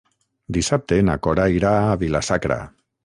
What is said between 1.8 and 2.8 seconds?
a Vila-sacra.